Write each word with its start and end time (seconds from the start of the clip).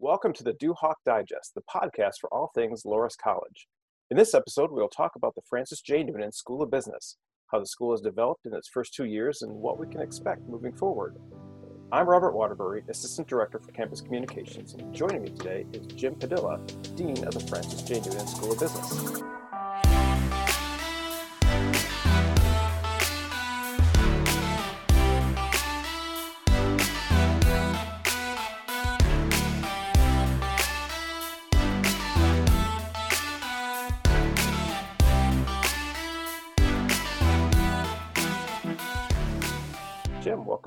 Welcome 0.00 0.32
to 0.34 0.44
the 0.44 0.52
Duhawk 0.52 0.94
Digest, 1.04 1.56
the 1.56 1.62
podcast 1.62 2.20
for 2.20 2.32
all 2.32 2.52
things 2.54 2.84
Loras 2.84 3.18
College. 3.20 3.66
In 4.12 4.16
this 4.16 4.32
episode, 4.32 4.70
we'll 4.70 4.88
talk 4.88 5.16
about 5.16 5.34
the 5.34 5.42
Francis 5.50 5.80
J. 5.80 6.04
Noonan 6.04 6.30
School 6.30 6.62
of 6.62 6.70
Business, 6.70 7.16
how 7.50 7.58
the 7.58 7.66
school 7.66 7.90
has 7.90 8.00
developed 8.00 8.46
in 8.46 8.54
its 8.54 8.68
first 8.68 8.94
two 8.94 9.06
years, 9.06 9.42
and 9.42 9.50
what 9.52 9.76
we 9.76 9.88
can 9.88 10.00
expect 10.00 10.48
moving 10.48 10.72
forward. 10.72 11.16
I'm 11.90 12.08
Robert 12.08 12.36
Waterbury, 12.36 12.84
Assistant 12.88 13.26
Director 13.26 13.58
for 13.58 13.72
Campus 13.72 14.00
Communications, 14.00 14.74
and 14.74 14.94
joining 14.94 15.20
me 15.20 15.30
today 15.30 15.66
is 15.72 15.88
Jim 15.88 16.14
Padilla, 16.14 16.60
Dean 16.94 17.24
of 17.24 17.34
the 17.34 17.40
Francis 17.40 17.82
J. 17.82 17.98
Noonan 17.98 18.28
School 18.28 18.52
of 18.52 18.60
Business. 18.60 19.20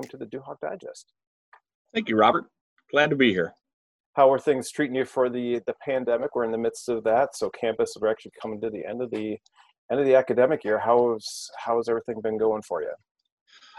Welcome 0.02 0.18
to 0.18 0.24
the 0.24 0.36
Duhawk 0.36 0.60
Digest. 0.60 1.12
Thank 1.94 2.08
you, 2.08 2.16
Robert. 2.16 2.46
Glad 2.90 3.10
to 3.10 3.16
be 3.16 3.30
here. 3.30 3.54
How 4.14 4.30
are 4.30 4.38
things 4.38 4.70
treating 4.70 4.96
you 4.96 5.04
for 5.04 5.30
the 5.30 5.60
the 5.66 5.74
pandemic? 5.82 6.34
We're 6.34 6.44
in 6.44 6.50
the 6.50 6.58
midst 6.58 6.88
of 6.88 7.04
that, 7.04 7.36
so 7.36 7.50
campus 7.50 7.96
we're 8.00 8.08
actually 8.08 8.32
coming 8.40 8.60
to 8.62 8.70
the 8.70 8.84
end 8.84 9.00
of 9.00 9.10
the 9.10 9.38
end 9.90 10.00
of 10.00 10.06
the 10.06 10.14
academic 10.14 10.64
year. 10.64 10.78
How's 10.78 11.50
how's 11.56 11.88
everything 11.88 12.20
been 12.20 12.36
going 12.36 12.62
for 12.62 12.82
you? 12.82 12.92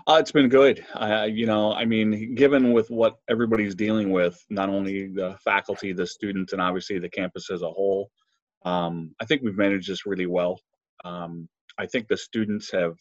Uh, 0.07 0.17
it's 0.19 0.31
been 0.31 0.49
good. 0.49 0.85
Uh, 0.93 1.27
you 1.29 1.45
know, 1.45 1.73
I 1.73 1.85
mean, 1.85 2.35
given 2.35 2.73
with 2.73 2.89
what 2.89 3.15
everybody's 3.29 3.75
dealing 3.75 4.11
with, 4.11 4.37
not 4.49 4.69
only 4.69 5.07
the 5.07 5.35
faculty, 5.43 5.93
the 5.93 6.07
students, 6.07 6.53
and 6.53 6.61
obviously 6.61 6.99
the 6.99 7.09
campus 7.09 7.49
as 7.51 7.63
a 7.63 7.69
whole, 7.69 8.09
um, 8.65 9.13
I 9.19 9.25
think 9.25 9.41
we've 9.41 9.57
managed 9.57 9.89
this 9.89 10.05
really 10.05 10.27
well. 10.27 10.59
Um, 11.03 11.49
I 11.77 11.85
think 11.85 12.07
the 12.07 12.17
students 12.17 12.71
have 12.71 12.95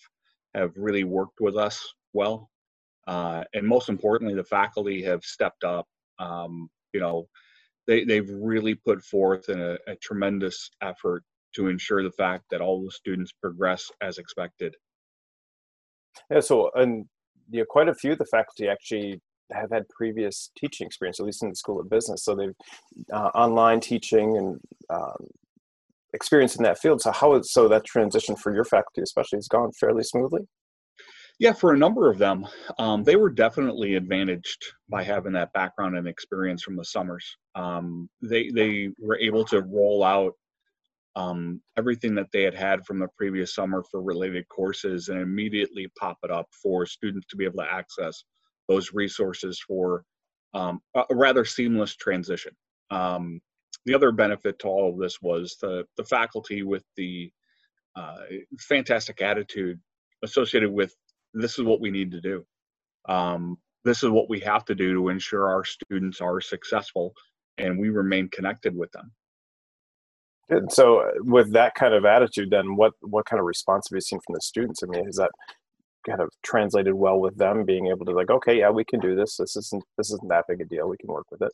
have 0.55 0.73
really 0.77 1.05
worked 1.05 1.41
with 1.41 1.57
us 1.57 1.87
well. 2.13 2.51
Uh, 3.07 3.45
and 3.55 3.67
most 3.67 3.89
importantly, 3.89 4.35
the 4.35 4.45
faculty 4.45 5.03
have 5.03 5.23
stepped 5.25 5.65
up. 5.65 5.87
Um, 6.19 6.69
you 6.93 7.01
know, 7.01 7.29
they, 7.87 8.05
they've 8.05 8.31
really 8.31 8.75
put 8.75 9.03
forth 9.03 9.49
a, 9.49 9.79
a 9.87 9.97
tremendous 9.97 10.71
effort 10.83 11.25
to 11.55 11.69
ensure 11.69 12.03
the 12.03 12.13
fact 12.13 12.45
that 12.51 12.61
all 12.61 12.83
the 12.83 12.91
students 12.91 13.33
progress 13.33 13.91
as 14.01 14.19
expected. 14.19 14.75
Yeah, 16.31 16.41
so 16.41 16.71
and 16.75 17.07
you 17.51 17.61
know, 17.61 17.67
quite 17.69 17.89
a 17.89 17.95
few 17.95 18.13
of 18.13 18.19
the 18.19 18.27
faculty 18.27 18.69
actually 18.69 19.21
have 19.53 19.71
had 19.71 19.89
previous 19.89 20.51
teaching 20.57 20.87
experience, 20.87 21.21
at 21.21 21.27
least 21.27 21.43
in 21.43 21.51
the 21.51 21.57
School 21.57 21.81
of 21.81 21.91
Business. 21.91 22.25
So 22.25 22.35
they've 22.35 22.55
uh, 23.13 23.31
online 23.35 23.81
teaching 23.81 24.37
and 24.37 24.61
um, 24.91 25.27
experience 26.15 26.57
in 26.57 26.63
that 26.65 26.79
field. 26.79 27.01
So 27.01 27.13
how 27.13 27.35
is 27.35 27.53
so 27.53 27.69
that 27.69 27.85
transition 27.85 28.37
for 28.37 28.55
your 28.55 28.65
faculty, 28.65 29.03
especially, 29.03 29.39
has 29.39 29.49
gone 29.49 29.73
fairly 29.79 30.05
smoothly? 30.05 30.43
Yeah, 31.43 31.53
for 31.53 31.73
a 31.73 31.77
number 31.77 32.09
of 32.09 32.19
them, 32.19 32.47
um, 32.79 33.03
they 33.03 33.17
were 33.17 33.29
definitely 33.29 33.97
advantaged 33.97 34.65
by 34.89 35.03
having 35.03 35.33
that 35.33 35.53
background 35.53 35.97
and 35.97 36.07
experience 36.07 36.63
from 36.63 36.77
the 36.77 36.85
summers. 36.85 37.37
Um, 37.57 38.09
they 38.23 38.51
they 38.51 38.91
were 39.01 39.19
able 39.19 39.45
to 39.47 39.63
roll 39.63 40.05
out 40.05 40.35
um, 41.17 41.61
everything 41.77 42.15
that 42.15 42.29
they 42.33 42.45
had 42.45 42.55
had 42.55 42.87
from 42.87 43.01
the 43.01 43.09
previous 43.19 43.57
summer 43.57 43.83
for 43.91 44.03
related 44.03 44.49
courses 44.51 45.09
and 45.09 45.21
immediately 45.21 45.89
pop 45.99 46.17
it 46.23 46.31
up 46.31 46.47
for 46.63 46.87
students 46.87 47.27
to 47.31 47.37
be 47.37 47.45
able 47.45 47.65
to 47.65 47.73
access 47.73 48.23
those 48.69 48.93
resources 48.93 49.61
for 49.67 50.05
um, 50.55 50.79
a 50.95 51.05
rather 51.11 51.45
seamless 51.45 51.97
transition. 51.97 52.53
Um, 52.93 53.41
the 53.85 53.97
other 53.97 54.13
benefit 54.13 54.61
to 54.61 54.69
all 54.69 54.91
of 54.93 54.99
this 55.01 55.21
was 55.21 55.57
the 55.61 55.87
the 55.97 56.05
faculty 56.05 56.63
with 56.63 56.85
the 56.97 57.33
uh, 57.97 58.19
fantastic 58.61 59.21
attitude 59.21 59.81
associated 60.23 60.71
with 60.71 60.95
this 61.35 61.59
is 61.59 61.65
what 61.65 61.81
we 61.81 61.91
need 61.91 62.11
to 62.13 62.21
do. 62.21 62.45
Um, 63.09 63.59
this 63.85 64.03
is 64.03 64.11
what 64.11 64.29
we 64.29 64.41
have 64.41 64.65
to 64.67 64.75
do 64.75 64.95
to 64.95 65.09
ensure 65.09 65.49
our 65.49 65.65
students 65.65 66.21
are 66.21 66.41
successful 66.41 67.15
and 67.59 67.79
we 67.79 67.89
remain 67.89 68.29
connected 68.29 68.77
with 68.77 68.91
them. 68.93 69.11
Good. 70.51 70.73
So, 70.73 71.01
uh, 71.01 71.11
with 71.21 71.53
that 71.53 71.75
kind 71.75 71.95
of 71.95 72.05
attitude, 72.05 72.51
then 72.51 72.77
what 72.77 72.93
what 73.01 73.27
kind 73.27 73.41
of 73.41 73.47
response 73.47 73.89
have 73.89 73.97
you 73.97 74.01
seen 74.01 74.21
from 74.27 74.35
the 74.35 74.41
students? 74.41 74.83
I 74.83 74.87
mean, 74.87 75.05
has 75.05 75.17
that 75.17 75.31
kind 76.07 76.21
of 76.21 76.31
translated 76.43 76.95
well 76.95 77.21
with 77.21 77.37
them 77.37 77.65
being 77.65 77.87
able 77.87 78.05
to 78.07 78.13
like, 78.13 78.31
okay, 78.31 78.59
yeah, 78.59 78.71
we 78.71 78.85
can 78.85 79.01
do 79.01 79.15
this. 79.15 79.37
This 79.37 79.57
isn't 79.57 79.85
this 79.97 80.11
isn't 80.11 80.29
that 80.29 80.45
big 80.49 80.61
a 80.61 80.65
deal. 80.65 80.89
We 80.89 80.97
can 80.97 81.09
work 81.09 81.27
with 81.31 81.43
it. 81.43 81.53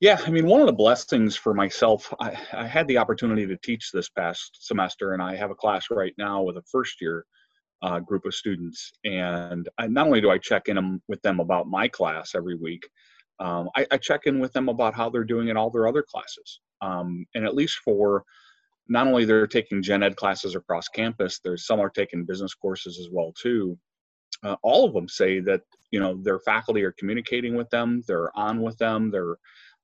Yeah, 0.00 0.20
I 0.26 0.30
mean, 0.30 0.46
one 0.46 0.60
of 0.60 0.66
the 0.66 0.72
blessings 0.72 1.36
for 1.36 1.54
myself, 1.54 2.12
I, 2.18 2.36
I 2.52 2.66
had 2.66 2.88
the 2.88 2.98
opportunity 2.98 3.46
to 3.46 3.56
teach 3.58 3.92
this 3.92 4.08
past 4.08 4.58
semester, 4.66 5.12
and 5.12 5.22
I 5.22 5.36
have 5.36 5.50
a 5.50 5.54
class 5.54 5.86
right 5.90 6.14
now 6.18 6.42
with 6.42 6.56
a 6.56 6.62
first 6.62 7.00
year 7.00 7.24
uh, 7.82 8.00
group 8.00 8.24
of 8.24 8.34
students. 8.34 8.92
And 9.04 9.68
I, 9.78 9.86
not 9.86 10.06
only 10.06 10.20
do 10.20 10.30
I 10.30 10.38
check 10.38 10.68
in 10.68 11.00
with 11.08 11.22
them 11.22 11.40
about 11.40 11.68
my 11.68 11.88
class 11.88 12.34
every 12.34 12.56
week, 12.56 12.88
um, 13.38 13.68
I, 13.76 13.86
I, 13.90 13.96
check 13.98 14.22
in 14.24 14.38
with 14.38 14.52
them 14.54 14.70
about 14.70 14.94
how 14.94 15.10
they're 15.10 15.24
doing 15.24 15.48
in 15.48 15.58
all 15.58 15.70
their 15.70 15.86
other 15.86 16.02
classes. 16.02 16.60
Um, 16.80 17.26
and 17.34 17.44
at 17.44 17.54
least 17.54 17.80
for 17.84 18.24
not 18.88 19.06
only 19.06 19.24
they're 19.24 19.46
taking 19.46 19.82
gen 19.82 20.02
ed 20.02 20.16
classes 20.16 20.54
across 20.54 20.88
campus, 20.88 21.40
there's 21.44 21.66
some 21.66 21.80
are 21.80 21.90
taking 21.90 22.24
business 22.24 22.54
courses 22.54 22.98
as 22.98 23.08
well 23.12 23.32
too. 23.32 23.78
Uh, 24.42 24.56
all 24.62 24.86
of 24.86 24.94
them 24.94 25.08
say 25.08 25.40
that 25.40 25.62
you 25.90 26.00
know 26.00 26.18
their 26.22 26.38
faculty 26.40 26.82
are 26.82 26.94
communicating 26.98 27.54
with 27.54 27.68
them, 27.70 28.02
they're 28.06 28.36
on 28.38 28.62
with 28.62 28.76
them, 28.78 29.10
they're 29.10 29.36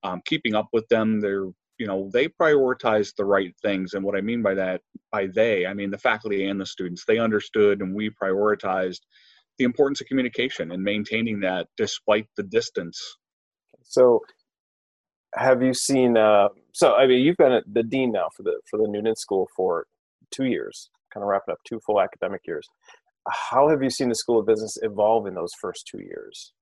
um, 0.03 0.21
keeping 0.25 0.55
up 0.55 0.69
with 0.73 0.87
them, 0.89 1.21
they're 1.21 1.49
you 1.83 1.89
know 1.89 2.09
they 2.13 2.29
prioritize 2.29 3.13
the 3.17 3.25
right 3.25 3.53
things 3.61 3.95
and 3.95 4.05
what 4.05 4.17
i 4.17 4.21
mean 4.21 4.41
by 4.41 4.55
that 4.55 4.81
by 5.11 5.27
they 5.27 5.67
i 5.67 5.75
mean 5.75 5.91
the 5.91 5.99
faculty 5.99 6.47
and 6.47 6.61
the 6.61 6.65
students. 6.65 7.05
They 7.05 7.19
understood 7.19 7.81
and 7.81 7.93
we 7.93 8.09
prioritized 8.09 9.01
the 9.59 9.65
importance 9.65 10.01
of 10.01 10.07
communication 10.07 10.71
and 10.71 10.81
maintaining 10.81 11.41
that 11.41 11.67
despite 11.77 12.29
the 12.37 12.45
distance. 12.45 12.99
So 13.83 14.21
have 15.35 15.61
you 15.61 15.75
seen 15.75 16.17
uh, 16.17 16.51
so 16.73 16.95
i 16.95 17.05
mean 17.09 17.21
you've 17.25 17.37
been 17.37 17.61
the 17.73 17.83
dean 17.83 18.13
now 18.13 18.29
for 18.37 18.45
the 18.45 18.55
for 18.71 18.79
the 18.79 18.87
noonan 18.87 19.17
school 19.17 19.49
for 19.57 19.87
two 20.31 20.45
years 20.45 20.89
kind 21.13 21.23
of 21.25 21.29
wrapping 21.29 21.53
up 21.53 21.59
two 21.67 21.81
full 21.85 22.01
academic 22.01 22.43
years. 22.47 22.67
How 23.29 23.69
have 23.69 23.83
you 23.83 23.91
seen 23.91 24.09
the 24.09 24.15
school 24.15 24.39
of 24.39 24.47
business 24.47 24.79
evolve 24.83 25.27
in 25.27 25.35
those 25.35 25.53
first 25.61 25.87
two 25.91 26.01
years? 26.01 26.53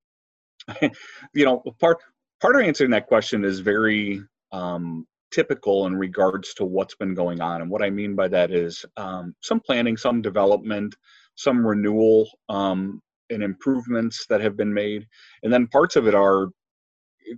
You 1.33 1.45
know 1.45 1.63
part 1.79 1.97
part 2.41 2.55
of 2.55 2.63
answering 2.63 2.91
that 2.91 3.07
question 3.07 3.45
is 3.45 3.59
very 3.59 4.21
um, 4.51 5.05
typical 5.31 5.87
in 5.87 5.95
regards 5.95 6.53
to 6.55 6.65
what's 6.65 6.95
been 6.95 7.13
going 7.13 7.41
on. 7.41 7.61
And 7.61 7.69
what 7.69 7.81
I 7.81 7.89
mean 7.89 8.15
by 8.15 8.27
that 8.29 8.51
is 8.51 8.85
um, 8.97 9.35
some 9.41 9.59
planning, 9.59 9.97
some 9.97 10.21
development, 10.21 10.95
some 11.35 11.65
renewal, 11.65 12.29
um, 12.49 13.01
and 13.29 13.41
improvements 13.41 14.25
that 14.29 14.41
have 14.41 14.57
been 14.57 14.73
made. 14.73 15.07
And 15.43 15.51
then 15.51 15.67
parts 15.67 15.95
of 15.95 16.07
it 16.07 16.13
are, 16.13 16.49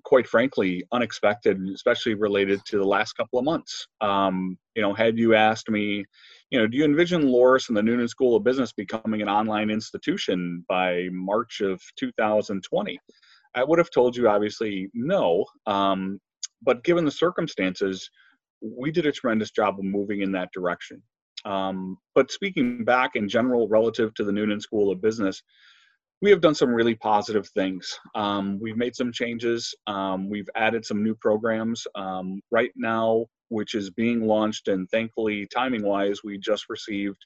quite 0.04 0.28
frankly, 0.28 0.84
unexpected, 0.92 1.62
especially 1.74 2.16
related 2.16 2.62
to 2.66 2.78
the 2.78 2.88
last 2.88 3.14
couple 3.14 3.38
of 3.38 3.46
months. 3.46 3.88
Um, 4.02 4.58
you 4.76 4.82
know, 4.82 4.94
had 4.94 5.18
you 5.18 5.36
asked 5.36 5.70
me, 5.70 6.04
you 6.50 6.60
know, 6.60 6.68
do 6.68 6.78
you 6.78 6.86
envision 6.86 7.24
Loras 7.24 7.68
and 7.68 7.78
the 7.78 7.84
Noonan 7.84 8.08
School 8.08 8.36
of 8.36 8.44
Business 8.44 8.74
becoming 8.74 9.22
an 9.22 9.30
online 9.30 9.70
institution 9.70 10.66
by 10.68 11.10
March 11.12 11.62
of 11.62 11.82
2020? 11.98 13.00
I 13.56 13.64
would 13.64 13.78
have 13.78 13.92
told 13.92 14.16
you 14.16 14.28
obviously 14.28 14.90
no. 14.94 15.46
Um, 15.68 16.20
but 16.64 16.84
given 16.84 17.06
the 17.06 17.12
circumstances, 17.12 18.10
we 18.62 18.92
did 18.92 19.06
a 19.06 19.12
tremendous 19.12 19.52
job 19.52 19.78
of 19.78 19.86
moving 19.86 20.22
in 20.22 20.32
that 20.34 20.52
direction. 20.54 21.02
Um, 21.46 21.98
but 22.16 22.32
speaking 22.32 22.86
back 22.86 23.12
in 23.16 23.28
general, 23.28 23.68
relative 23.68 24.14
to 24.16 24.24
the 24.24 24.32
Noonan 24.32 24.62
School 24.62 24.92
of 24.92 25.02
Business, 25.02 25.44
we 26.22 26.30
have 26.30 26.40
done 26.40 26.56
some 26.56 26.70
really 26.70 26.96
positive 26.96 27.48
things. 27.50 28.00
Um, 28.16 28.58
we've 28.62 28.78
made 28.78 28.96
some 28.96 29.12
changes. 29.12 29.76
Um, 29.88 30.30
we've 30.30 30.50
added 30.56 30.86
some 30.86 31.04
new 31.04 31.16
programs 31.16 31.86
um, 31.96 32.40
right 32.50 32.72
now, 32.78 33.26
which 33.50 33.76
is 33.76 33.90
being 33.90 34.22
launched. 34.22 34.70
And 34.70 34.90
thankfully, 34.90 35.46
timing 35.54 35.84
wise, 35.84 36.24
we 36.24 36.38
just 36.38 36.70
received 36.70 37.18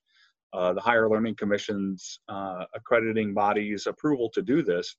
uh, 0.53 0.73
the 0.73 0.81
Higher 0.81 1.07
Learning 1.07 1.35
Commission's 1.35 2.19
uh, 2.27 2.65
accrediting 2.73 3.35
body's 3.35 3.85
approval 3.85 4.31
to 4.33 4.41
do 4.41 4.63
this. 4.63 4.95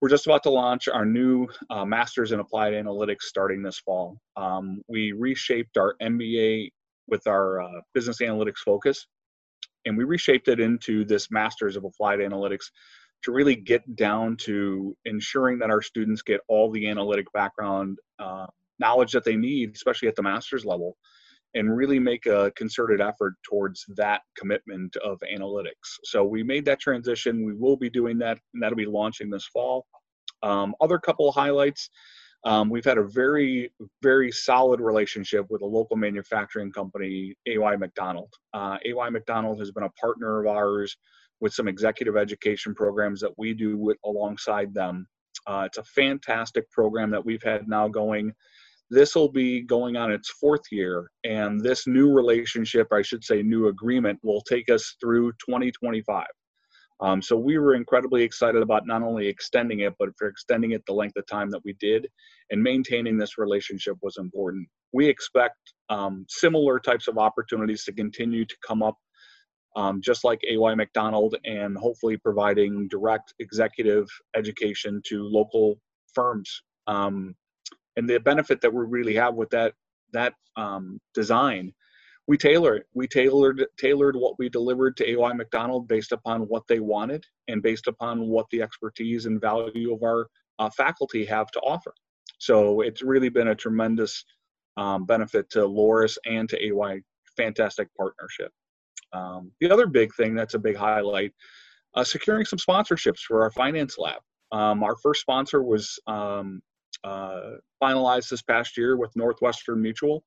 We're 0.00 0.10
just 0.10 0.26
about 0.26 0.42
to 0.42 0.50
launch 0.50 0.88
our 0.88 1.06
new 1.06 1.48
uh, 1.70 1.86
Masters 1.86 2.32
in 2.32 2.40
Applied 2.40 2.74
Analytics 2.74 3.22
starting 3.22 3.62
this 3.62 3.78
fall. 3.78 4.18
Um, 4.36 4.82
we 4.88 5.12
reshaped 5.12 5.78
our 5.78 5.94
MBA 6.02 6.70
with 7.08 7.26
our 7.26 7.62
uh, 7.62 7.80
business 7.94 8.18
analytics 8.20 8.58
focus, 8.62 9.06
and 9.86 9.96
we 9.96 10.04
reshaped 10.04 10.48
it 10.48 10.60
into 10.60 11.06
this 11.06 11.30
Masters 11.30 11.76
of 11.76 11.84
Applied 11.84 12.18
Analytics 12.18 12.66
to 13.24 13.32
really 13.32 13.56
get 13.56 13.96
down 13.96 14.36
to 14.42 14.94
ensuring 15.06 15.58
that 15.60 15.70
our 15.70 15.80
students 15.80 16.20
get 16.20 16.42
all 16.46 16.70
the 16.70 16.88
analytic 16.88 17.26
background 17.32 17.96
uh, 18.18 18.46
knowledge 18.78 19.12
that 19.12 19.24
they 19.24 19.36
need, 19.36 19.74
especially 19.74 20.08
at 20.08 20.16
the 20.16 20.22
master's 20.22 20.66
level, 20.66 20.94
and 21.54 21.74
really 21.74 21.98
make 21.98 22.26
a 22.26 22.52
concerted 22.56 23.00
effort 23.00 23.34
towards 23.48 23.84
that 23.96 24.22
commitment 24.36 24.94
of 24.96 25.18
analytics. 25.20 25.98
So 26.04 26.24
we 26.24 26.42
made 26.42 26.64
that 26.66 26.80
transition. 26.80 27.44
We 27.44 27.54
will 27.54 27.76
be 27.76 27.88
doing 27.90 28.18
that, 28.18 28.38
and 28.52 28.62
that'll 28.62 28.76
be 28.76 28.86
launching 28.86 29.30
this 29.30 29.46
fall. 29.46 29.86
Um, 30.42 30.74
other 30.80 30.98
couple 30.98 31.30
highlights. 31.32 31.88
Um, 32.44 32.68
we've 32.68 32.84
had 32.84 32.98
a 32.98 33.04
very, 33.04 33.72
very 34.02 34.30
solid 34.30 34.80
relationship 34.80 35.46
with 35.50 35.62
a 35.62 35.66
local 35.66 35.96
manufacturing 35.96 36.70
company, 36.70 37.34
AY 37.46 37.76
McDonald. 37.76 38.32
Uh, 38.54 38.76
AY 38.84 39.10
McDonald 39.10 39.58
has 39.58 39.72
been 39.72 39.82
a 39.82 39.90
partner 39.90 40.40
of 40.40 40.46
ours 40.46 40.96
with 41.40 41.52
some 41.52 41.68
executive 41.68 42.16
education 42.16 42.74
programs 42.74 43.20
that 43.20 43.32
we 43.36 43.52
do 43.52 43.76
with, 43.76 43.96
alongside 44.04 44.72
them. 44.72 45.08
Uh, 45.46 45.64
it's 45.66 45.78
a 45.78 45.84
fantastic 45.84 46.70
program 46.70 47.10
that 47.10 47.24
we've 47.24 47.42
had 47.42 47.68
now 47.68 47.88
going. 47.88 48.32
This 48.90 49.14
will 49.14 49.30
be 49.30 49.62
going 49.62 49.96
on 49.96 50.12
its 50.12 50.30
fourth 50.30 50.62
year, 50.70 51.10
and 51.24 51.60
this 51.60 51.86
new 51.86 52.12
relationship, 52.12 52.88
I 52.92 53.02
should 53.02 53.24
say, 53.24 53.42
new 53.42 53.66
agreement, 53.66 54.20
will 54.22 54.42
take 54.42 54.70
us 54.70 54.94
through 55.00 55.32
2025. 55.44 56.26
Um, 57.00 57.20
so 57.20 57.36
we 57.36 57.58
were 57.58 57.74
incredibly 57.74 58.22
excited 58.22 58.62
about 58.62 58.86
not 58.86 59.02
only 59.02 59.26
extending 59.26 59.80
it, 59.80 59.94
but 59.98 60.10
for 60.16 60.28
extending 60.28 60.70
it 60.70 60.82
the 60.86 60.94
length 60.94 61.16
of 61.16 61.26
time 61.26 61.50
that 61.50 61.60
we 61.64 61.74
did, 61.74 62.08
and 62.50 62.62
maintaining 62.62 63.18
this 63.18 63.38
relationship 63.38 63.96
was 64.02 64.16
important. 64.18 64.68
We 64.92 65.06
expect 65.08 65.56
um, 65.90 66.24
similar 66.28 66.78
types 66.78 67.08
of 67.08 67.18
opportunities 67.18 67.84
to 67.84 67.92
continue 67.92 68.46
to 68.46 68.56
come 68.66 68.82
up, 68.82 68.96
um, 69.74 70.00
just 70.00 70.24
like 70.24 70.40
AY 70.48 70.74
McDonald, 70.74 71.36
and 71.44 71.76
hopefully 71.76 72.16
providing 72.16 72.88
direct 72.88 73.34
executive 73.40 74.06
education 74.34 75.02
to 75.08 75.24
local 75.24 75.78
firms. 76.14 76.62
Um, 76.86 77.34
and 77.96 78.08
the 78.08 78.18
benefit 78.18 78.60
that 78.60 78.72
we 78.72 78.84
really 78.86 79.14
have 79.14 79.34
with 79.34 79.50
that 79.50 79.74
that 80.12 80.34
um, 80.56 81.00
design 81.14 81.72
we 82.26 82.36
tailor 82.36 82.76
it. 82.76 82.86
We 82.94 83.06
tailored 83.06 83.64
tailored 83.78 84.16
what 84.16 84.38
we 84.38 84.48
delivered 84.48 84.96
to 84.96 85.08
AY 85.08 85.32
McDonald 85.32 85.86
based 85.86 86.12
upon 86.12 86.42
what 86.42 86.64
they 86.68 86.80
wanted 86.80 87.24
and 87.48 87.62
based 87.62 87.86
upon 87.86 88.26
what 88.28 88.46
the 88.50 88.62
expertise 88.62 89.26
and 89.26 89.40
value 89.40 89.94
of 89.94 90.02
our 90.02 90.28
uh, 90.58 90.70
faculty 90.70 91.24
have 91.26 91.50
to 91.52 91.60
offer. 91.60 91.94
So 92.38 92.80
it's 92.80 93.02
really 93.02 93.28
been 93.28 93.48
a 93.48 93.54
tremendous 93.54 94.24
um, 94.76 95.06
benefit 95.06 95.48
to 95.50 95.60
Loras 95.60 96.18
and 96.26 96.48
to 96.48 96.62
AY. 96.62 97.00
Fantastic 97.36 97.88
partnership. 97.96 98.50
Um, 99.12 99.52
the 99.60 99.70
other 99.70 99.86
big 99.86 100.14
thing 100.14 100.34
that's 100.34 100.54
a 100.54 100.58
big 100.58 100.76
highlight, 100.76 101.32
uh, 101.94 102.04
securing 102.04 102.44
some 102.44 102.58
sponsorships 102.58 103.20
for 103.20 103.42
our 103.42 103.50
finance 103.52 103.98
lab. 103.98 104.20
Um, 104.52 104.82
our 104.82 104.96
first 104.96 105.20
sponsor 105.20 105.62
was 105.62 105.98
um, 106.06 106.60
finalized 107.82 108.28
this 108.28 108.42
past 108.42 108.76
year 108.76 108.96
with 108.96 109.14
Northwestern 109.16 109.80
Mutual. 109.82 110.24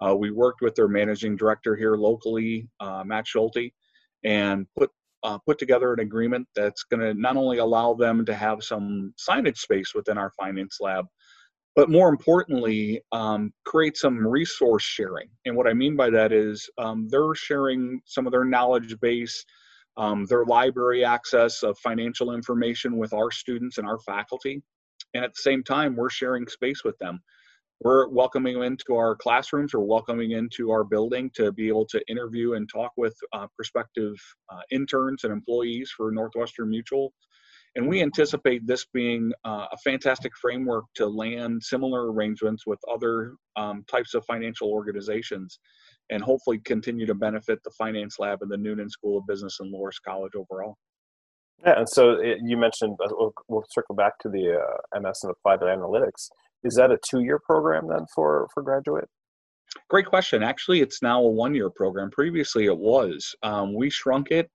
Uh, 0.00 0.14
we 0.16 0.30
worked 0.30 0.62
with 0.62 0.74
their 0.74 0.88
managing 0.88 1.36
director 1.36 1.76
here 1.76 1.96
locally, 1.96 2.68
uh, 2.80 3.04
Matt 3.04 3.26
Schulte, 3.26 3.72
and 4.24 4.66
put 4.76 4.90
uh, 5.24 5.38
put 5.46 5.58
together 5.58 5.92
an 5.92 6.00
agreement 6.00 6.46
that's 6.56 6.82
going 6.82 7.00
to 7.00 7.14
not 7.14 7.36
only 7.36 7.58
allow 7.58 7.94
them 7.94 8.24
to 8.24 8.34
have 8.34 8.62
some 8.62 9.14
signage 9.16 9.58
space 9.58 9.94
within 9.94 10.18
our 10.18 10.32
finance 10.32 10.78
lab, 10.80 11.06
but 11.76 11.88
more 11.88 12.08
importantly, 12.08 13.00
um, 13.12 13.52
create 13.64 13.96
some 13.96 14.26
resource 14.26 14.82
sharing. 14.82 15.28
And 15.46 15.56
what 15.56 15.68
I 15.68 15.74
mean 15.74 15.96
by 15.96 16.10
that 16.10 16.32
is 16.32 16.68
um, 16.78 17.08
they're 17.08 17.34
sharing 17.34 18.00
some 18.04 18.26
of 18.26 18.32
their 18.32 18.44
knowledge 18.44 18.98
base, 19.00 19.44
um, 19.96 20.26
their 20.26 20.44
library 20.44 21.04
access 21.04 21.62
of 21.62 21.78
financial 21.78 22.34
information 22.34 22.96
with 22.96 23.12
our 23.12 23.30
students 23.30 23.78
and 23.78 23.86
our 23.86 24.00
faculty. 24.00 24.62
And 25.14 25.24
at 25.24 25.34
the 25.34 25.42
same 25.42 25.62
time, 25.62 25.96
we're 25.96 26.10
sharing 26.10 26.46
space 26.48 26.84
with 26.84 26.98
them 26.98 27.20
we're 27.82 28.08
welcoming 28.08 28.54
them 28.54 28.62
into 28.62 28.94
our 28.94 29.16
classrooms 29.16 29.74
we're 29.74 29.80
welcoming 29.80 30.32
into 30.32 30.70
our 30.70 30.84
building 30.84 31.30
to 31.34 31.50
be 31.52 31.68
able 31.68 31.86
to 31.86 32.00
interview 32.08 32.54
and 32.54 32.68
talk 32.72 32.92
with 32.96 33.16
uh, 33.32 33.46
prospective 33.56 34.14
uh, 34.50 34.60
interns 34.70 35.24
and 35.24 35.32
employees 35.32 35.92
for 35.96 36.12
Northwestern 36.12 36.70
Mutual. 36.70 37.12
And 37.74 37.88
we 37.88 38.02
anticipate 38.02 38.66
this 38.66 38.86
being 38.92 39.32
uh, 39.44 39.66
a 39.72 39.76
fantastic 39.78 40.32
framework 40.40 40.84
to 40.96 41.06
land 41.06 41.62
similar 41.62 42.12
arrangements 42.12 42.66
with 42.66 42.78
other 42.92 43.34
um, 43.56 43.84
types 43.90 44.14
of 44.14 44.24
financial 44.26 44.68
organizations 44.68 45.58
and 46.10 46.22
hopefully 46.22 46.60
continue 46.64 47.06
to 47.06 47.14
benefit 47.14 47.60
the 47.64 47.70
finance 47.70 48.16
lab 48.18 48.42
and 48.42 48.50
the 48.50 48.58
Noonan 48.58 48.90
School 48.90 49.18
of 49.18 49.26
Business 49.26 49.58
and 49.60 49.74
Loras 49.74 49.96
College 50.06 50.32
overall. 50.36 50.76
Yeah, 51.64 51.78
and 51.78 51.88
so 51.88 52.12
it, 52.12 52.38
you 52.42 52.56
mentioned, 52.56 52.96
uh, 53.04 53.08
we'll, 53.10 53.32
we'll, 53.48 53.64
circle 53.70 53.94
back 53.94 54.18
to 54.20 54.28
the 54.28 54.58
uh, 54.58 55.00
MS 55.00 55.20
and 55.22 55.32
Applied 55.32 55.60
Analytics 55.60 56.28
is 56.64 56.74
that 56.76 56.90
a 56.90 56.98
two-year 57.08 57.40
program 57.44 57.88
then 57.88 58.06
for 58.14 58.48
for 58.52 58.62
graduate? 58.62 59.08
Great 59.88 60.06
question. 60.06 60.42
Actually, 60.42 60.80
it's 60.80 61.02
now 61.02 61.22
a 61.22 61.28
one-year 61.28 61.70
program. 61.70 62.10
Previously, 62.10 62.66
it 62.66 62.76
was. 62.76 63.34
Um, 63.42 63.74
we 63.74 63.90
shrunk 63.90 64.30
it 64.30 64.50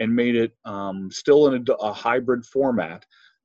and 0.00 0.14
made 0.14 0.36
it 0.36 0.52
um, 0.64 1.10
still 1.10 1.48
in 1.48 1.64
a, 1.68 1.72
a 1.74 1.92
hybrid 1.92 2.44
format, 2.44 3.04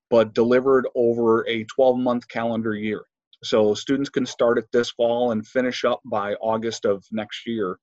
but 0.09 0.33
delivered 0.33 0.88
over 0.95 1.48
a 1.48 1.65
12-month 1.65 2.27
calendar 2.27 2.75
year. 2.75 3.03
So 3.44 3.74
students 3.74 4.09
can 4.09 4.25
start 4.25 4.57
it 4.57 4.65
this 4.71 4.91
fall 4.91 5.31
and 5.31 5.48
finish 5.48 5.86
up 5.86 6.01
by 6.06 6.33
August 6.36 6.86
of 6.86 7.03
next 7.12 7.48
year. 7.48 7.77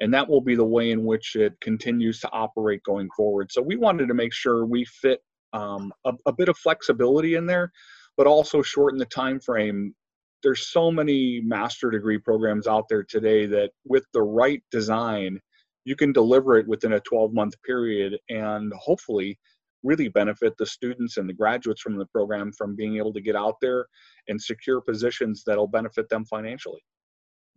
And 0.00 0.12
that 0.12 0.28
will 0.28 0.40
be 0.40 0.56
the 0.56 0.64
way 0.64 0.90
in 0.90 1.04
which 1.04 1.36
it 1.36 1.54
continues 1.60 2.20
to 2.20 2.30
operate 2.32 2.82
going 2.82 3.08
forward. 3.16 3.52
So 3.52 3.62
we 3.62 3.76
wanted 3.76 4.08
to 4.08 4.14
make 4.14 4.32
sure 4.32 4.66
we 4.66 4.84
fit 4.84 5.20
um, 5.52 5.92
a, 6.04 6.12
a, 6.26 6.32
bit 6.32 6.48
of 6.48 6.58
flexibility 6.58 7.36
in 7.36 7.46
there 7.46 7.70
but 8.16 8.26
also 8.26 8.62
shorten 8.62 8.98
the 8.98 9.06
time 9.06 9.40
frame 9.40 9.94
there's 10.42 10.70
so 10.70 10.90
many 10.90 11.40
master 11.42 11.90
degree 11.90 12.18
programs 12.18 12.66
out 12.66 12.84
there 12.88 13.02
today 13.02 13.46
that 13.46 13.70
with 13.84 14.04
the 14.12 14.22
right 14.22 14.62
design 14.70 15.40
you 15.84 15.96
can 15.96 16.12
deliver 16.12 16.56
it 16.56 16.66
within 16.66 16.94
a 16.94 17.00
12 17.00 17.32
month 17.32 17.54
period 17.62 18.18
and 18.28 18.72
hopefully 18.74 19.38
really 19.82 20.08
benefit 20.08 20.54
the 20.58 20.66
students 20.66 21.18
and 21.18 21.28
the 21.28 21.32
graduates 21.32 21.80
from 21.80 21.96
the 21.96 22.06
program 22.06 22.52
from 22.52 22.74
being 22.74 22.96
able 22.96 23.12
to 23.12 23.20
get 23.20 23.36
out 23.36 23.56
there 23.60 23.86
and 24.28 24.40
secure 24.40 24.80
positions 24.80 25.42
that'll 25.46 25.68
benefit 25.68 26.08
them 26.08 26.24
financially 26.24 26.80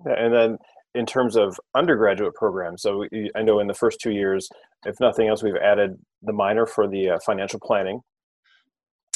yeah, 0.05 0.13
and 0.13 0.33
then 0.33 0.57
in 0.95 1.05
terms 1.05 1.35
of 1.35 1.59
undergraduate 1.75 2.33
programs 2.33 2.81
so 2.81 3.05
i 3.35 3.41
know 3.41 3.59
in 3.59 3.67
the 3.67 3.73
first 3.73 3.99
two 3.99 4.11
years 4.11 4.47
if 4.85 4.95
nothing 4.99 5.27
else 5.27 5.43
we've 5.43 5.55
added 5.55 5.91
the 6.23 6.33
minor 6.33 6.65
for 6.65 6.87
the 6.87 7.09
uh, 7.09 7.19
financial 7.25 7.59
planning 7.59 8.01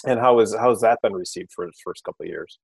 and 0.06 0.20
how 0.20 0.40
is 0.40 0.56
how 0.56 0.70
has 0.70 0.82
that 0.82 1.00
been 1.02 1.14
received 1.14 1.52
for 1.54 1.66
the 1.66 1.74
first 1.84 2.04
couple 2.04 2.24
of 2.24 2.30
years? 2.30 2.60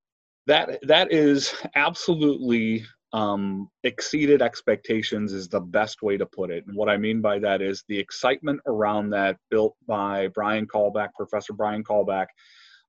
That 0.48 0.80
that 0.84 1.12
is 1.12 1.54
absolutely 1.76 2.86
um, 3.14 3.70
exceeded 3.84 4.42
expectations 4.42 5.34
is 5.34 5.48
the 5.48 5.60
best 5.60 6.02
way 6.02 6.18
to 6.18 6.26
put 6.26 6.52
it. 6.52 6.66
And 6.68 6.76
what 6.76 6.90
I 6.90 6.98
mean 6.98 7.22
by 7.22 7.40
that 7.40 7.62
is 7.62 7.84
the 7.88 7.98
excitement 7.98 8.60
around 8.68 9.10
that 9.12 9.38
built 9.50 9.76
by 9.88 10.28
Brian 10.30 10.68
Callback, 10.68 11.10
Professor 11.16 11.54
Brian 11.54 11.84
Callback, 11.84 12.28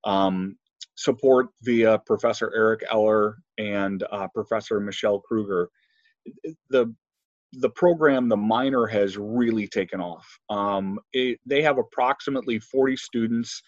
um, 0.04 0.56
support 0.96 1.48
via 1.62 2.00
Professor 2.06 2.52
Eric 2.54 2.82
Eller 2.90 3.38
and 3.58 4.02
uh, 4.10 4.26
Professor 4.34 4.80
Michelle 4.80 5.20
Kruger. 5.20 5.68
The 6.70 6.94
the 7.54 7.70
program, 7.70 8.28
the 8.28 8.36
minor, 8.36 8.86
has 8.86 9.16
really 9.16 9.66
taken 9.66 10.00
off. 10.00 10.26
Um, 10.50 10.98
it, 11.14 11.38
they 11.46 11.62
have 11.62 11.78
approximately 11.78 12.58
40 12.58 12.96
students 12.96 13.62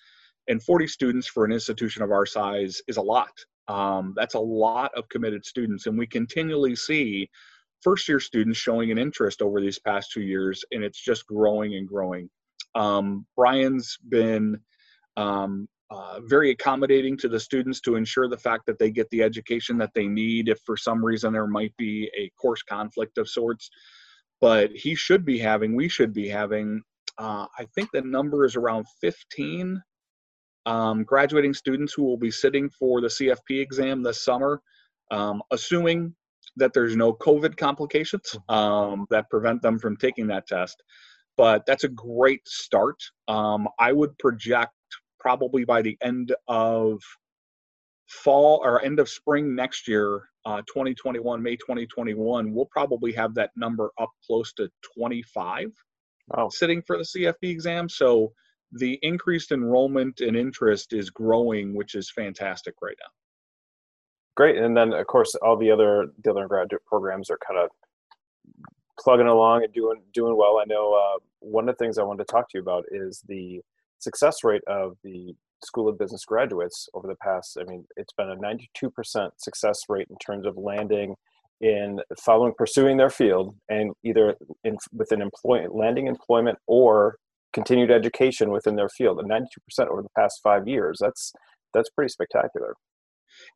and 0.49 0.63
40 0.63 0.87
students 0.87 1.27
for 1.27 1.45
an 1.45 1.53
institution 1.53 2.03
of 2.03 2.11
our 2.11 2.27
size 2.27 2.83
is 2.89 2.97
a 2.97 3.03
lot. 3.03 3.31
Um, 3.69 4.15
that's 4.17 4.35
a 4.35 4.41
lot 4.41 4.91
of 4.97 5.09
committed 5.09 5.45
students, 5.47 5.87
and 5.87 5.97
we 5.97 6.07
continually 6.07 6.75
see 6.75 7.31
first 7.83 8.09
year 8.09 8.21
students 8.21 8.59
showing 8.59 8.91
an 8.91 8.99
interest 8.99 9.43
over 9.43 9.61
these 9.61 9.79
past 9.79 10.11
two 10.13 10.23
years, 10.23 10.65
and 10.73 10.83
it's 10.83 11.01
just 11.01 11.27
growing 11.27 11.77
and 11.77 11.87
growing. 11.87 12.29
Um, 12.75 13.27
Brian's 13.37 13.97
been 14.09 14.59
um, 15.17 15.69
uh, 15.91 16.21
very 16.23 16.51
accommodating 16.51 17.17
to 17.19 17.29
the 17.29 17.41
students 17.41 17.81
to 17.81 17.97
ensure 17.97 18.29
the 18.29 18.37
fact 18.37 18.65
that 18.67 18.79
they 18.79 18.91
get 18.91 19.09
the 19.11 19.23
education 19.23 19.77
that 19.79 19.91
they 19.95 20.07
need 20.07 20.49
if 20.49 20.59
for 20.65 20.77
some 20.77 21.05
reason 21.05 21.33
there 21.33 21.47
might 21.47 21.77
be 21.77 22.11
a 22.17 22.31
course 22.41 22.63
conflict 22.63 23.19
of 23.19 23.29
sorts. 23.29 23.71
But 24.41 24.71
he 24.73 24.95
should 24.95 25.25
be 25.25 25.39
having, 25.39 25.75
we 25.75 25.89
should 25.89 26.13
be 26.13 26.29
having, 26.29 26.81
uh, 27.19 27.47
I 27.59 27.67
think 27.75 27.91
the 27.93 28.03
number 28.03 28.45
is 28.45 28.57
around 28.57 28.87
15 29.01 29.83
um, 30.67 31.05
graduating 31.05 31.55
students 31.55 31.93
who 31.93 32.05
will 32.05 32.17
be 32.17 32.31
sitting 32.31 32.71
for 32.71 33.01
the 33.01 33.09
CFP 33.09 33.61
exam 33.61 34.03
this 34.03 34.25
summer, 34.25 34.61
um, 35.11 35.43
assuming 35.51 36.15
that 36.57 36.73
there's 36.73 36.97
no 36.97 37.13
COVID 37.13 37.57
complications 37.57 38.23
mm-hmm. 38.35 38.55
um, 38.55 39.07
that 39.11 39.31
prevent 39.31 39.63
them 39.63 39.79
from 39.79 39.97
taking 39.97 40.27
that 40.29 40.47
test. 40.47 40.83
But 41.37 41.65
that's 41.67 41.85
a 41.85 41.89
great 41.89 42.47
start. 42.47 42.97
Um, 43.29 43.69
I 43.79 43.93
would 43.93 44.17
project 44.19 44.73
probably 45.21 45.65
by 45.65 45.83
the 45.83 45.97
end 46.03 46.35
of 46.49 47.01
fall 48.09 48.61
or 48.65 48.83
end 48.83 48.99
of 48.99 49.09
spring 49.09 49.55
next 49.55 49.87
year, 49.87 50.29
uh, 50.47 50.63
2021, 50.63 51.43
May 51.43 51.57
2021, 51.57 52.53
we'll 52.53 52.67
probably 52.67 53.13
have 53.13 53.35
that 53.35 53.51
number 53.57 53.91
up 54.01 54.11
close 54.27 54.53
to 54.55 54.69
25 54.97 55.71
wow. 56.29 56.49
sitting 56.49 56.83
for 56.83 56.97
the 56.97 57.05
CFP 57.05 57.51
exam. 57.51 57.89
So 57.89 58.33
the 58.73 58.99
increased 59.03 59.53
enrollment 59.53 60.21
and 60.21 60.37
interest 60.37 60.93
is 60.93 61.11
growing, 61.11 61.75
which 61.75 61.95
is 61.95 62.11
fantastic 62.11 62.75
right 62.83 62.97
now. 63.01 63.11
Great, 64.37 64.57
and 64.57 64.77
then 64.77 64.93
of 64.93 65.07
course 65.07 65.35
all 65.43 65.57
the 65.57 65.71
other 65.71 66.13
the 66.23 66.31
other 66.31 66.47
graduate 66.47 66.85
programs 66.87 67.31
are 67.31 67.39
kind 67.47 67.59
of 67.59 67.69
plugging 68.99 69.27
along 69.27 69.65
and 69.65 69.73
doing 69.73 70.01
doing 70.15 70.37
well. 70.37 70.59
I 70.59 70.65
know 70.67 70.95
uh, 70.95 71.19
one 71.41 71.69
of 71.69 71.77
the 71.77 71.85
things 71.85 71.99
I 71.99 72.05
wanted 72.05 72.27
to 72.27 72.33
talk 72.33 72.49
to 72.51 72.59
you 72.59 72.63
about 72.63 72.85
is 72.91 73.23
the 73.29 73.61
success 74.01 74.43
rate 74.45 74.63
of 74.67 74.97
the 75.05 75.35
School 75.65 75.89
of 75.89 75.99
Business 75.99 76.25
graduates 76.25 76.89
over 76.95 77.07
the 77.07 77.17
past, 77.17 77.59
I 77.61 77.65
mean, 77.65 77.85
it's 77.97 78.13
been 78.15 78.31
a 78.31 78.37
92% 78.37 79.31
success 79.37 79.79
rate 79.89 80.09
in 80.11 80.17
terms 80.17 80.47
of 80.47 80.57
landing 80.57 81.15
in 81.61 82.01
following, 82.19 82.55
pursuing 82.57 82.97
their 82.97 83.11
field 83.11 83.55
and 83.69 83.93
either 84.03 84.35
in, 84.65 84.79
with 84.93 85.13
an 85.13 85.21
employment, 85.21 85.75
landing 85.75 86.07
employment 86.07 86.59
or 86.67 87.17
continued 87.53 87.91
education 87.91 88.51
within 88.51 88.77
their 88.77 88.89
field. 88.89 89.21
And 89.21 89.31
92% 89.31 89.89
over 89.89 90.03
the 90.03 90.09
past 90.17 90.41
five 90.43 90.67
years, 90.67 90.99
that's, 91.01 91.33
that's 91.75 91.91
pretty 91.91 92.09
spectacular. 92.09 92.75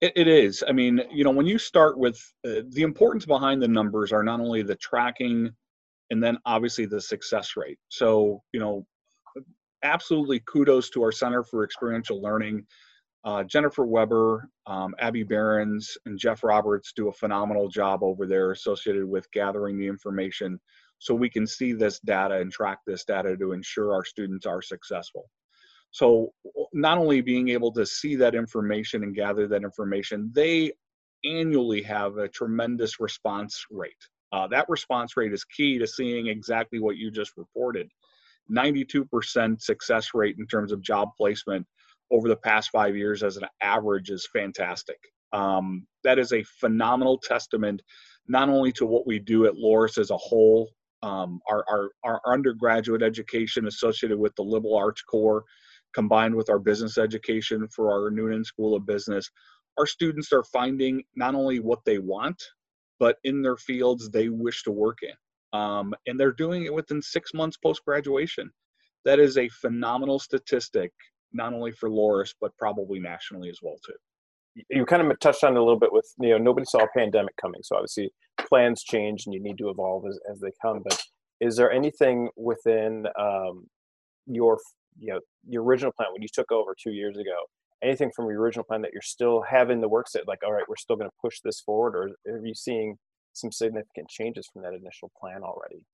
It, 0.01 0.13
it 0.17 0.29
is. 0.29 0.63
I 0.69 0.73
mean, 0.73 1.01
you 1.11 1.25
know, 1.25 1.31
when 1.31 1.47
you 1.47 1.59
start 1.59 1.99
with 1.99 2.21
uh, 2.47 2.61
the 2.69 2.83
importance 2.83 3.25
behind 3.25 3.63
the 3.63 3.69
numbers 3.69 4.13
are 4.13 4.23
not 4.23 4.41
only 4.41 4.63
the 4.63 4.77
tracking 4.77 5.51
and 6.11 6.23
then 6.23 6.39
obviously 6.45 6.87
the 6.87 7.01
success 7.01 7.53
rate. 7.57 7.79
So, 7.89 8.43
you 8.53 8.61
know, 8.61 8.87
absolutely 9.85 10.41
kudos 10.41 10.91
to 10.91 11.03
our 11.03 11.13
Center 11.13 11.45
for 11.45 11.63
Experiential 11.63 12.21
Learning. 12.21 12.67
Uh, 13.25 13.45
Jennifer 13.45 13.87
Weber, 13.87 14.51
um, 14.67 14.95
Abby 14.99 15.23
Behrens, 15.23 15.97
and 16.05 16.19
Jeff 16.19 16.43
Roberts 16.43 16.93
do 16.95 17.09
a 17.09 17.13
phenomenal 17.13 17.69
job 17.69 18.03
over 18.03 18.27
there 18.27 18.51
associated 18.51 19.05
with 19.07 19.31
gathering 19.31 19.79
the 19.79 19.87
information 19.87 20.61
so 20.99 21.15
we 21.15 21.31
can 21.31 21.47
see 21.47 21.73
this 21.73 22.01
data 22.01 22.37
and 22.37 22.51
track 22.51 22.79
this 22.87 23.05
data 23.05 23.37
to 23.37 23.53
ensure 23.53 23.95
our 23.95 24.05
students 24.05 24.47
are 24.47 24.63
successful. 24.63 25.29
So 25.91 26.33
not 26.73 26.99
only 26.99 27.21
being 27.21 27.51
able 27.51 27.73
to 27.73 27.87
see 27.87 28.17
that 28.17 28.35
information 28.35 29.05
and 29.05 29.15
gather 29.15 29.47
that 29.49 29.63
information, 29.63 30.31
they 30.35 30.73
annually 31.25 31.83
have 31.83 32.19
a 32.19 32.29
tremendous 32.29 33.01
response 33.01 33.65
rate. 33.71 33.93
Uh, 34.33 34.49
that 34.49 34.69
response 34.69 35.17
rate 35.17 35.33
is 35.33 35.45
key 35.45 35.79
to 35.79 35.87
seeing 35.87 36.27
exactly 36.27 36.81
what 36.81 36.97
you 36.97 37.11
just 37.11 37.33
reported. 37.37 37.89
92% 38.51 39.61
success 39.61 40.09
rate 40.15 40.37
in 40.39 40.47
terms 40.47 40.73
of 40.73 40.83
job 40.83 41.11
placement 41.17 41.67
over 42.11 42.29
the 42.29 42.37
past 42.37 42.71
five 42.71 42.97
years 42.97 43.23
as 43.23 43.37
an 43.37 43.45
average 43.63 44.11
is 44.11 44.29
fantastic. 44.33 44.99
Um, 45.33 45.87
that 46.05 46.19
is 46.19 46.33
a 46.33 46.45
phenomenal 46.61 47.19
testament 47.19 47.83
not 48.29 48.49
only 48.49 48.73
to 48.73 48.87
what 48.87 49.07
we 49.07 49.19
do 49.19 49.47
at 49.47 49.55
Loras 49.55 49.99
as 49.99 50.11
a 50.11 50.17
whole, 50.17 50.71
um, 51.03 51.41
our, 51.51 51.65
our, 51.69 51.91
our 52.03 52.21
undergraduate 52.27 53.03
education 53.03 53.67
associated 53.67 54.19
with 54.19 54.35
the 54.37 54.43
liberal 54.43 54.77
arts 54.77 55.03
core, 55.03 55.45
combined 55.95 56.35
with 56.35 56.49
our 56.49 56.59
business 56.59 56.97
education 56.97 57.69
for 57.69 57.93
our 57.93 58.11
Noonan 58.11 58.45
School 58.45 58.75
of 58.75 58.87
Business, 58.87 59.31
our 59.79 59.87
students 59.87 60.33
are 60.33 60.45
finding 60.45 61.03
not 61.15 61.35
only 61.35 61.61
what 61.61 61.85
they 61.85 61.99
want, 61.99 62.43
but 62.99 63.17
in 63.25 63.43
their 63.43 63.57
fields 63.57 64.09
they 64.09 64.29
wish 64.29 64.63
to 64.63 64.71
work 64.71 64.99
in. 65.03 65.15
Um, 65.55 65.95
and 66.07 66.19
they're 66.19 66.33
doing 66.33 66.65
it 66.65 66.75
within 66.75 67.01
six 67.01 67.33
months 67.33 67.57
post 67.57 67.85
graduation. 67.87 68.51
That 69.05 69.21
is 69.21 69.39
a 69.39 69.49
phenomenal 69.49 70.19
statistic, 70.19 70.91
not 71.33 71.53
only 71.53 71.73
for 71.73 71.89
Loras 71.89 72.35
but 72.41 72.57
probably 72.59 72.99
nationally 72.99 73.49
as 73.49 73.59
well 73.63 73.77
too. 73.87 74.65
You 74.71 74.85
kind 74.85 75.03
of 75.03 75.19
touched 75.21 75.45
on 75.45 75.57
it 75.57 75.59
a 75.59 75.63
little 75.63 75.79
bit 75.79 75.93
with 75.93 76.07
you 76.21 76.31
know 76.31 76.39
nobody 76.39 76.67
saw 76.67 76.85
a 76.85 76.99
pandemic 76.99 77.37
coming, 77.41 77.61
so 77.63 77.77
obviously 77.77 78.11
plans 78.39 78.83
change 78.83 79.27
and 79.27 79.35
you 79.35 79.41
need 79.41 79.59
to 79.59 79.69
evolve 79.69 80.05
as, 80.09 80.19
as 80.31 80.41
they 80.41 80.51
come. 80.61 80.81
But 80.85 81.01
is 81.41 81.57
there 81.57 81.71
anything 81.71 82.29
within 82.37 83.07
um, 83.19 83.67
your 84.27 84.59
you 84.99 85.13
know 85.13 85.21
your 85.49 85.63
original 85.63 85.93
plan 85.93 86.09
when 86.13 86.23
you 86.23 86.29
took 86.33 86.51
over 86.51 86.75
two 86.81 86.93
years 86.93 87.17
ago 87.17 87.37
anything 87.83 88.11
from 88.15 88.31
your 88.31 88.41
original 88.41 88.65
plan 88.65 88.81
that 88.83 88.93
you're 88.93 89.03
still 89.03 89.43
having 89.43 89.81
the 89.81 89.89
works 89.89 90.13
set 90.13 90.27
like 90.27 90.39
all 90.45 90.53
right 90.53 90.65
we're 90.69 90.77
still 90.77 90.97
going 90.97 91.09
to 91.09 91.17
push 91.21 91.41
this 91.45 91.61
forward 91.61 91.95
or 91.95 92.33
are 92.33 92.47
you 92.47 92.55
seeing 92.55 92.97
some 93.35 93.53
significant 93.53 94.09
changes 94.09 94.49
from 94.53 94.63
that 94.63 94.75
initial 94.75 95.11
plan 95.19 95.43
already 95.43 95.85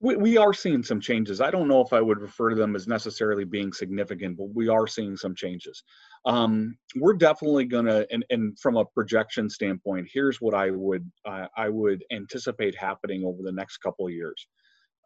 we, 0.00 0.16
we 0.16 0.36
are 0.36 0.52
seeing 0.52 0.82
some 0.82 1.00
changes 1.00 1.40
i 1.40 1.50
don't 1.50 1.68
know 1.68 1.80
if 1.80 1.92
i 1.92 2.00
would 2.00 2.20
refer 2.20 2.50
to 2.50 2.56
them 2.56 2.74
as 2.74 2.88
necessarily 2.88 3.44
being 3.44 3.72
significant 3.72 4.36
but 4.36 4.48
we 4.54 4.68
are 4.68 4.86
seeing 4.86 5.16
some 5.16 5.34
changes 5.34 5.82
um, 6.24 6.76
we're 6.96 7.14
definitely 7.14 7.64
going 7.64 7.84
to 7.84 8.06
and, 8.10 8.24
and 8.30 8.58
from 8.58 8.76
a 8.76 8.84
projection 8.84 9.48
standpoint 9.48 10.08
here's 10.12 10.40
what 10.40 10.54
i 10.54 10.70
would 10.70 11.08
uh, 11.26 11.46
i 11.56 11.68
would 11.68 12.02
anticipate 12.12 12.74
happening 12.76 13.24
over 13.24 13.42
the 13.42 13.52
next 13.52 13.78
couple 13.78 14.06
of 14.06 14.12
years 14.12 14.46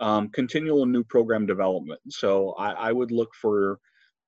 um, 0.00 0.28
continual 0.28 0.86
new 0.86 1.04
program 1.04 1.46
development. 1.46 2.00
So 2.10 2.52
I, 2.58 2.72
I 2.72 2.92
would 2.92 3.10
look 3.10 3.34
for 3.40 3.78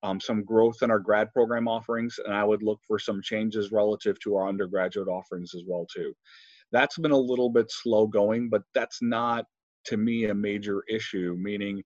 um, 0.01 0.19
some 0.19 0.43
growth 0.43 0.77
in 0.81 0.91
our 0.91 0.99
grad 0.99 1.31
program 1.33 1.67
offerings, 1.67 2.19
and 2.23 2.33
I 2.33 2.43
would 2.43 2.63
look 2.63 2.79
for 2.87 2.97
some 2.97 3.21
changes 3.21 3.71
relative 3.71 4.19
to 4.21 4.35
our 4.35 4.47
undergraduate 4.47 5.09
offerings 5.09 5.53
as 5.55 5.63
well 5.67 5.85
too. 5.93 6.13
That's 6.71 6.97
been 6.97 7.11
a 7.11 7.17
little 7.17 7.49
bit 7.49 7.71
slow 7.71 8.07
going, 8.07 8.49
but 8.49 8.63
that's 8.73 9.01
not 9.01 9.45
to 9.85 9.97
me 9.97 10.25
a 10.25 10.35
major 10.35 10.83
issue. 10.89 11.35
Meaning 11.39 11.83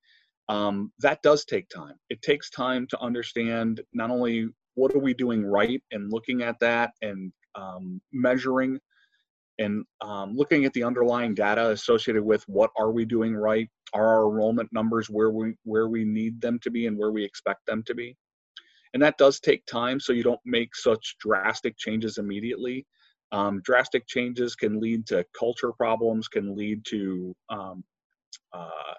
um, 0.49 0.91
that 0.99 1.21
does 1.21 1.45
take 1.45 1.69
time. 1.69 1.95
It 2.09 2.21
takes 2.21 2.49
time 2.49 2.87
to 2.87 2.99
understand 2.99 3.81
not 3.93 4.11
only 4.11 4.49
what 4.75 4.93
are 4.93 4.99
we 4.99 5.13
doing 5.13 5.45
right 5.45 5.81
and 5.91 6.11
looking 6.11 6.41
at 6.41 6.59
that 6.59 6.91
and 7.01 7.31
um, 7.55 8.01
measuring 8.11 8.79
and 9.59 9.85
um, 10.01 10.35
looking 10.35 10.65
at 10.65 10.73
the 10.73 10.83
underlying 10.83 11.35
data 11.35 11.69
associated 11.69 12.23
with 12.23 12.43
what 12.47 12.71
are 12.77 12.91
we 12.91 13.05
doing 13.05 13.35
right 13.35 13.69
are 13.93 14.07
our 14.07 14.29
enrollment 14.29 14.69
numbers 14.73 15.09
where 15.09 15.29
we 15.29 15.53
where 15.63 15.87
we 15.87 16.03
need 16.03 16.41
them 16.41 16.59
to 16.63 16.71
be 16.71 16.87
and 16.87 16.97
where 16.97 17.11
we 17.11 17.23
expect 17.23 17.65
them 17.67 17.83
to 17.85 17.93
be 17.93 18.15
and 18.93 19.03
that 19.03 19.17
does 19.17 19.39
take 19.39 19.63
time 19.67 19.99
so 19.99 20.11
you 20.11 20.23
don't 20.23 20.39
make 20.45 20.75
such 20.75 21.15
drastic 21.19 21.77
changes 21.77 22.17
immediately 22.17 22.85
um, 23.33 23.61
drastic 23.65 24.07
changes 24.07 24.55
can 24.55 24.79
lead 24.79 25.05
to 25.07 25.25
culture 25.37 25.73
problems 25.73 26.29
can 26.29 26.55
lead 26.55 26.85
to 26.85 27.35
um, 27.49 27.83
uh, 28.53 28.93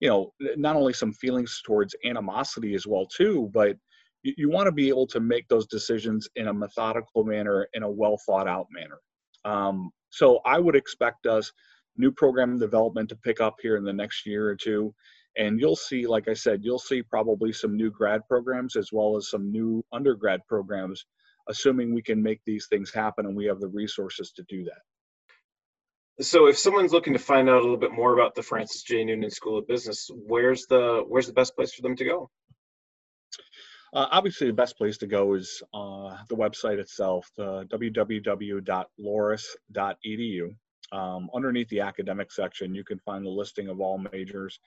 you 0.00 0.08
know 0.08 0.32
not 0.56 0.76
only 0.76 0.92
some 0.92 1.12
feelings 1.14 1.62
towards 1.64 1.96
animosity 2.04 2.74
as 2.74 2.86
well 2.86 3.06
too 3.06 3.50
but 3.54 3.76
you, 4.22 4.34
you 4.36 4.50
want 4.50 4.66
to 4.66 4.72
be 4.72 4.88
able 4.88 5.06
to 5.06 5.20
make 5.20 5.48
those 5.48 5.66
decisions 5.66 6.28
in 6.36 6.48
a 6.48 6.54
methodical 6.54 7.24
manner 7.24 7.66
in 7.72 7.82
a 7.82 7.90
well 7.90 8.18
thought 8.26 8.48
out 8.48 8.66
manner 8.70 9.00
um, 9.46 9.90
so 10.10 10.40
I 10.44 10.58
would 10.58 10.76
expect 10.76 11.26
us 11.26 11.52
new 11.96 12.12
program 12.12 12.58
development 12.58 13.08
to 13.08 13.16
pick 13.16 13.40
up 13.40 13.56
here 13.62 13.76
in 13.76 13.84
the 13.84 13.92
next 13.92 14.26
year 14.26 14.48
or 14.48 14.56
two. 14.56 14.94
And 15.38 15.60
you'll 15.60 15.76
see, 15.76 16.06
like 16.06 16.28
I 16.28 16.34
said, 16.34 16.60
you'll 16.62 16.78
see 16.78 17.02
probably 17.02 17.52
some 17.52 17.76
new 17.76 17.90
grad 17.90 18.22
programs 18.28 18.76
as 18.76 18.90
well 18.92 19.16
as 19.16 19.30
some 19.30 19.52
new 19.52 19.84
undergrad 19.92 20.40
programs, 20.48 21.04
assuming 21.48 21.94
we 21.94 22.02
can 22.02 22.22
make 22.22 22.40
these 22.44 22.66
things 22.68 22.92
happen 22.92 23.26
and 23.26 23.36
we 23.36 23.46
have 23.46 23.60
the 23.60 23.68
resources 23.68 24.32
to 24.32 24.42
do 24.48 24.64
that. 24.64 26.24
So 26.24 26.46
if 26.46 26.58
someone's 26.58 26.92
looking 26.92 27.12
to 27.12 27.18
find 27.18 27.48
out 27.48 27.58
a 27.58 27.60
little 27.60 27.76
bit 27.76 27.92
more 27.92 28.14
about 28.14 28.34
the 28.34 28.42
Francis 28.42 28.82
J. 28.82 29.04
Noonan 29.04 29.30
School 29.30 29.58
of 29.58 29.68
Business, 29.68 30.10
where's 30.14 30.64
the 30.66 31.04
where's 31.06 31.26
the 31.26 31.34
best 31.34 31.54
place 31.54 31.74
for 31.74 31.82
them 31.82 31.94
to 31.96 32.04
go? 32.04 32.30
Uh, 33.92 34.06
obviously, 34.10 34.46
the 34.46 34.52
best 34.52 34.78
place 34.78 34.96
to 34.98 35.06
go 35.06 35.34
is 35.34 35.62
uh, 35.74 36.16
the 36.28 36.36
website 36.36 36.78
itself, 36.78 37.30
the 37.36 37.64
www.loras.edu. 37.66 40.56
Um, 40.92 41.28
underneath 41.34 41.68
the 41.68 41.80
academic 41.80 42.30
section, 42.30 42.74
you 42.74 42.84
can 42.84 42.98
find 43.00 43.24
the 43.24 43.30
listing 43.30 43.68
of 43.68 43.80
all 43.80 43.98
majors, 44.12 44.60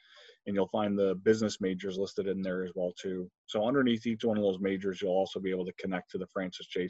and 0.49 0.55
you'll 0.55 0.67
find 0.67 0.97
the 0.97 1.13
business 1.23 1.61
majors 1.61 1.99
listed 1.99 2.25
in 2.27 2.41
there 2.41 2.65
as 2.65 2.71
well 2.73 2.91
too. 2.99 3.29
So 3.45 3.65
underneath 3.65 4.07
each 4.07 4.25
one 4.25 4.35
of 4.35 4.43
those 4.43 4.59
majors, 4.59 4.99
you'll 4.99 5.11
also 5.11 5.39
be 5.39 5.51
able 5.51 5.65
to 5.65 5.73
connect 5.79 6.09
to 6.11 6.17
the 6.17 6.25
Francis 6.25 6.65
J. 6.65 6.89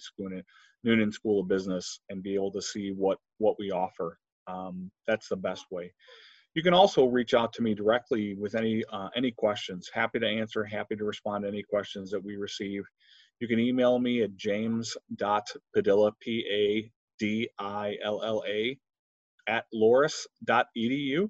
Noonan 0.85 1.11
School 1.11 1.41
of 1.41 1.49
Business 1.49 1.99
and 2.09 2.23
be 2.23 2.35
able 2.35 2.53
to 2.53 2.61
see 2.61 2.93
what 2.95 3.17
what 3.37 3.57
we 3.59 3.71
offer. 3.71 4.17
Um, 4.47 4.89
that's 5.07 5.27
the 5.27 5.35
best 5.35 5.65
way. 5.71 5.93
You 6.55 6.63
can 6.63 6.73
also 6.73 7.05
reach 7.05 7.33
out 7.33 7.51
to 7.53 7.61
me 7.61 7.75
directly 7.75 8.33
with 8.33 8.55
any 8.55 8.81
uh, 8.91 9.09
any 9.13 9.31
questions. 9.31 9.89
Happy 9.93 10.19
to 10.19 10.27
answer, 10.27 10.63
happy 10.63 10.95
to 10.95 11.03
respond 11.03 11.43
to 11.43 11.49
any 11.49 11.61
questions 11.61 12.09
that 12.11 12.23
we 12.23 12.37
receive. 12.37 12.83
You 13.41 13.49
can 13.49 13.59
email 13.59 13.99
me 13.99 14.23
at 14.23 14.37
james.padilla, 14.37 16.11
P-A-D-I-L-L-A, 16.21 16.89
at 19.47 19.65
loras.edu, 19.73 21.29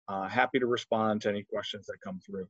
Uh, 0.09 0.27
happy 0.27 0.59
to 0.59 0.65
respond 0.65 1.21
to 1.21 1.29
any 1.29 1.43
questions 1.43 1.85
that 1.85 1.95
come 2.03 2.19
through. 2.25 2.45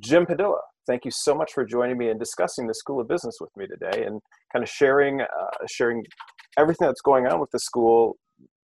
Jim 0.00 0.26
Padilla, 0.26 0.58
thank 0.86 1.04
you 1.04 1.10
so 1.12 1.34
much 1.34 1.52
for 1.52 1.64
joining 1.64 1.96
me 1.96 2.08
and 2.08 2.18
discussing 2.18 2.66
the 2.66 2.74
School 2.74 3.00
of 3.00 3.08
Business 3.08 3.36
with 3.40 3.50
me 3.56 3.66
today 3.66 4.04
and 4.04 4.20
kind 4.52 4.62
of 4.62 4.68
sharing 4.68 5.20
uh, 5.20 5.66
sharing 5.70 6.04
everything 6.58 6.88
that's 6.88 7.00
going 7.00 7.26
on 7.26 7.40
with 7.40 7.50
the 7.52 7.60
school 7.60 8.16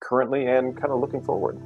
currently 0.02 0.48
and 0.48 0.76
kind 0.76 0.92
of 0.92 1.00
looking 1.00 1.24
forward. 1.24 1.58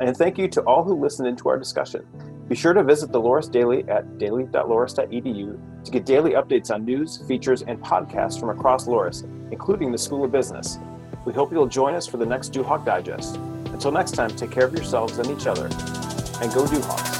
And 0.00 0.16
thank 0.16 0.38
you 0.38 0.48
to 0.48 0.62
all 0.62 0.84
who 0.84 1.00
listened 1.00 1.28
into 1.28 1.48
our 1.48 1.58
discussion. 1.58 2.06
Be 2.48 2.54
sure 2.54 2.72
to 2.72 2.82
visit 2.82 3.12
the 3.12 3.20
Loras 3.20 3.50
Daily 3.50 3.86
at 3.88 4.18
daily.loras.edu 4.18 5.84
to 5.84 5.90
get 5.90 6.06
daily 6.06 6.30
updates 6.32 6.70
on 6.70 6.84
news, 6.84 7.18
features, 7.28 7.62
and 7.62 7.78
podcasts 7.82 8.40
from 8.40 8.48
across 8.48 8.86
Loras, 8.86 9.24
including 9.52 9.92
the 9.92 9.98
School 9.98 10.24
of 10.24 10.32
Business. 10.32 10.78
We 11.26 11.34
hope 11.34 11.52
you'll 11.52 11.66
join 11.66 11.94
us 11.94 12.06
for 12.06 12.16
the 12.16 12.24
next 12.24 12.54
Duhawk 12.54 12.86
Digest. 12.86 13.36
Until 13.66 13.92
next 13.92 14.12
time, 14.12 14.30
take 14.30 14.50
care 14.50 14.64
of 14.64 14.72
yourselves 14.72 15.18
and 15.18 15.30
each 15.30 15.46
other, 15.46 15.66
and 15.66 16.52
go 16.54 16.64
Duhawk. 16.66 17.17